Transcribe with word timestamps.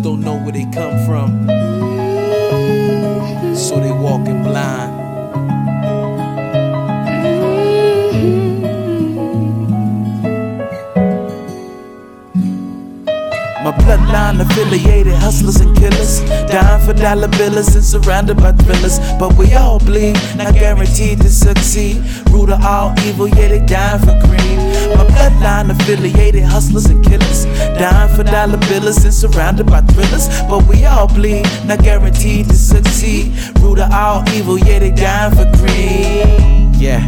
don't 0.00 0.20
know 0.20 0.36
where 0.36 0.52
they 0.52 0.64
come 0.72 0.96
from, 1.06 1.46
so 3.54 3.78
they 3.78 3.92
walking 3.92 4.42
blind. 4.42 4.92
My 13.62 13.70
bloodline 13.70 14.40
affiliated 14.40 15.14
hustlers 15.14 15.60
and 15.60 15.76
killers. 15.76 16.20
Dying 16.50 16.84
for 16.84 16.94
dollar 16.94 17.28
billers 17.28 17.74
and 17.76 17.84
surrounded 17.84 18.38
by 18.38 18.52
thrillers. 18.52 18.98
But 19.20 19.34
we 19.34 19.54
all 19.54 19.78
bleed, 19.78 20.16
not 20.36 20.54
guaranteed 20.54 21.20
to 21.20 21.30
succeed. 21.30 22.02
Root 22.30 22.50
of 22.50 22.64
all 22.64 22.92
evil, 23.06 23.28
yeah, 23.28 23.48
they 23.48 23.60
dying 23.64 24.00
for 24.00 24.18
greed. 24.26 24.42
My 25.62 25.68
bloodline 25.68 25.80
affiliated 25.80 26.42
hustlers 26.42 26.86
and 26.86 27.04
killers. 27.04 27.44
Dying 27.78 28.14
for 28.16 28.24
dollar 28.24 28.58
billers 28.68 29.04
and 29.04 29.14
surrounded 29.14 29.66
by 29.66 29.80
thrillers. 29.82 30.28
But 30.48 30.66
we 30.66 30.84
all 30.84 31.06
bleed, 31.06 31.46
not 31.66 31.82
guaranteed 31.82 32.48
to 32.48 32.54
succeed. 32.54 33.32
Root 33.60 33.78
of 33.78 33.92
all 33.92 34.28
evil, 34.30 34.58
yeah, 34.58 34.78
they 34.80 34.90
dying 34.90 35.34
for 35.34 35.44
greed. 35.58 36.76
Yeah, 36.76 37.06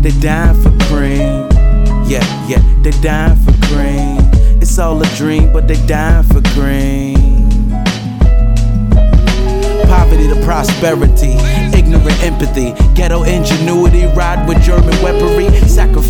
they 0.00 0.10
dying 0.20 0.60
for 0.62 0.70
cream. 0.86 1.48
Yeah, 2.08 2.24
yeah, 2.48 2.62
they 2.82 2.92
dying 3.02 3.36
for 3.36 3.52
cream. 3.66 4.18
It's 4.60 4.78
all 4.78 5.00
a 5.02 5.06
dream, 5.16 5.52
but 5.52 5.68
they 5.68 5.76
dying 5.86 6.22
for 6.24 6.40
green. 6.54 7.50
Poverty 9.88 10.28
to 10.28 10.40
prosperity, 10.44 11.36
ignorant 11.76 12.22
empathy, 12.22 12.72
ghetto 12.94 13.24
ingenuity, 13.24 14.06
ride 14.16 14.41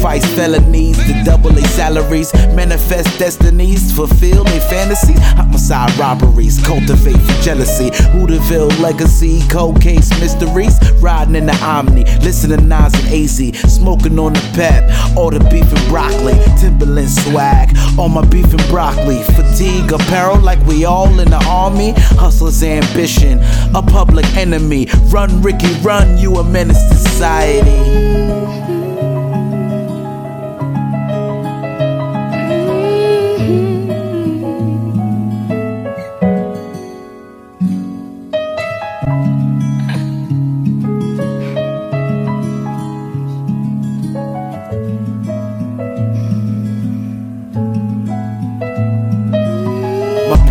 sacrifice 0.03 0.35
felonies 0.35 0.97
to 1.07 1.23
double 1.25 1.51
their 1.51 1.65
salaries, 1.65 2.35
manifest 2.55 3.19
destinies, 3.19 3.93
fulfill 3.93 4.43
their 4.45 4.61
fantasies, 4.63 5.19
homicide 5.37 5.97
robberies, 5.97 6.59
cultivate 6.65 7.21
for 7.21 7.43
jealousy, 7.43 7.91
Hooterville 8.11 8.77
legacy, 8.81 9.43
cold 9.49 9.81
case 9.81 10.11
mysteries, 10.19 10.77
riding 11.01 11.37
in 11.37 11.47
the 11.47 11.57
Omni, 11.63 12.05
listening 12.21 12.59
to 12.59 12.65
Nas 12.65 12.95
and 12.95 13.15
AZ, 13.15 13.73
smoking 13.73 14.19
on 14.19 14.33
the 14.33 14.51
pep, 14.55 14.91
all 15.17 15.31
the 15.31 15.39
beef 15.51 15.73
and 15.73 15.89
broccoli, 15.89 16.35
Timberland 16.59 17.11
swag, 17.11 17.71
all 17.97 18.09
my 18.09 18.25
beef 18.27 18.53
and 18.53 18.69
broccoli, 18.69 19.23
fatigue 19.23 19.93
apparel 19.93 20.41
like 20.41 20.61
we 20.67 20.85
all 20.85 21.21
in 21.21 21.31
the 21.31 21.45
army, 21.47 21.93
hustlers 22.19 22.63
ambition, 22.65 23.39
a 23.75 23.83
public 23.83 24.27
enemy, 24.37 24.89
run 25.13 25.43
Ricky, 25.43 25.73
run, 25.83 26.19
you 26.19 26.35
a 26.37 26.45
menace 26.45 26.83
to 26.89 26.95
society. 26.97 28.12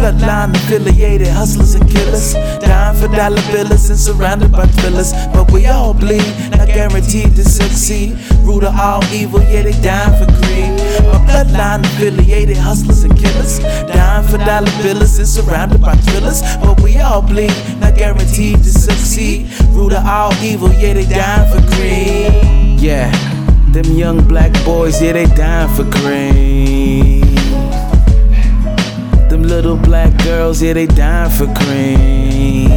Bloodline 0.02 0.55
affiliated 0.55 1.27
hustlers 1.27 1.75
and 1.75 1.89
killers. 1.89 2.11
Dollar 3.22 3.38
billers 3.53 3.88
and 3.91 4.00
surrounded 4.00 4.52
by 4.52 4.66
thrillers. 4.66 5.14
But 5.31 5.52
we 5.52 5.67
all 5.67 5.94
bleed, 5.94 6.25
not 6.58 6.67
guaranteed 6.67 7.36
to 7.36 7.44
succeed. 7.44 8.17
Root 8.41 8.64
of 8.64 8.73
all 8.73 9.03
evil, 9.14 9.44
yeah, 9.44 9.61
they 9.61 9.73
dying 9.73 10.17
for 10.17 10.25
greed. 10.41 10.73
My 11.05 11.22
bloodline 11.30 11.86
affiliated 11.86 12.58
hustlers 12.58 13.03
and 13.03 13.16
killers. 13.16 13.59
Dying 13.59 14.27
for 14.27 14.39
dollar 14.39 14.73
billers 14.82 15.20
and 15.20 15.27
surrounded 15.27 15.82
by 15.82 15.93
thrillers. 15.98 16.42
But 16.64 16.82
we 16.82 16.98
all 16.98 17.21
bleed, 17.21 17.54
not 17.80 17.95
guaranteed 17.95 18.58
to 18.64 18.71
succeed. 18.71 19.45
Root 19.70 19.93
of 19.93 20.03
all 20.03 20.33
evil, 20.42 20.73
yeah, 20.73 20.93
they 20.93 21.05
dying 21.05 21.45
for 21.53 21.61
greed. 21.76 22.82
Yeah, 22.82 23.11
them 23.71 23.86
young 23.93 24.27
black 24.27 24.52
boys, 24.65 24.99
yeah, 24.99 25.14
they 25.14 25.27
dying 25.27 25.70
for 25.76 25.86
cream. 25.99 27.20
Little 29.52 29.76
black 29.76 30.17
girls, 30.23 30.62
yeah, 30.62 30.72
they 30.72 30.86
dying 30.86 31.30
for 31.30 31.45
cream. 31.60 32.70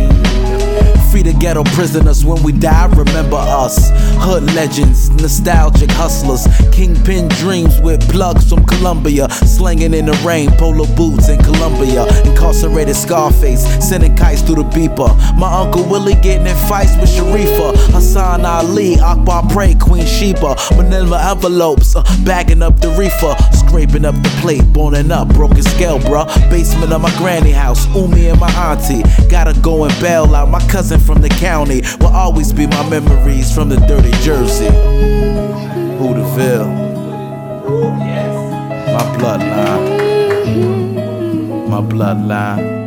Free 1.12 1.22
the 1.22 1.32
ghetto 1.38 1.62
prisoners 1.62 2.24
when 2.24 2.42
we 2.42 2.50
die, 2.50 2.86
remember 2.86 3.36
us. 3.36 3.92
Hood 4.18 4.42
legends, 4.54 5.08
nostalgic 5.10 5.88
hustlers, 5.92 6.48
kingpin 6.72 7.28
dreams 7.28 7.80
with 7.80 8.00
plugs 8.10 8.48
from 8.48 8.64
Colombia. 8.66 9.30
slanging 9.30 9.94
in 9.94 10.06
the 10.06 10.20
rain, 10.26 10.50
polo 10.58 10.84
boots 10.96 11.28
in 11.28 11.40
Colombia. 11.44 12.06
Incarcerated 12.24 12.96
Scarface, 12.96 13.62
sending 13.78 14.16
kites 14.16 14.42
through 14.42 14.56
the 14.56 14.64
beeper. 14.64 15.08
My 15.38 15.60
uncle 15.60 15.84
Willie 15.84 16.16
getting 16.16 16.48
in 16.48 16.56
fights 16.66 16.96
with 16.96 17.08
Sharifa. 17.08 17.76
Hassan 17.92 18.44
Ali, 18.44 18.98
Akbar 18.98 19.48
Prey, 19.48 19.76
Queen 19.76 20.04
Sheba. 20.04 20.56
Manila 20.76 21.30
envelopes, 21.30 21.94
uh, 21.94 22.02
bagging 22.24 22.62
up 22.62 22.80
the 22.80 22.90
reefer. 22.98 23.36
Scraping 23.74 24.04
up 24.04 24.14
the 24.14 24.28
plate, 24.40 24.62
boning 24.72 25.10
up, 25.10 25.26
broken 25.34 25.60
scale, 25.60 25.98
bruh. 25.98 26.28
Basement 26.48 26.92
of 26.92 27.00
my 27.00 27.10
granny 27.18 27.50
house, 27.50 27.88
Umi 27.96 28.28
and 28.28 28.38
my 28.38 28.48
auntie. 28.52 29.02
Gotta 29.28 29.52
go 29.62 29.82
and 29.82 29.92
bail 30.00 30.32
out 30.32 30.48
my 30.48 30.64
cousin 30.68 31.00
from 31.00 31.20
the 31.20 31.28
county. 31.28 31.82
Will 31.98 32.14
always 32.14 32.52
be 32.52 32.68
my 32.68 32.88
memories 32.88 33.52
from 33.52 33.68
the 33.68 33.78
dirty 33.88 34.12
Jersey. 34.22 34.68
Hooterville. 35.98 36.70
My 38.94 39.02
bloodline. 39.18 39.98
My 41.68 41.80
bloodline. 41.80 42.83